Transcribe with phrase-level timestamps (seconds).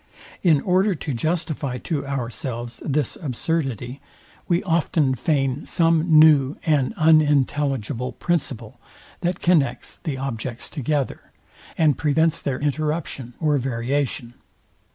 [0.41, 4.01] In order to justify to ourselves this absurdity,
[4.47, 8.79] we often feign some new and unintelligible principle,
[9.19, 11.31] that connects the objects together,
[11.77, 14.33] and prevents their interruption or variation.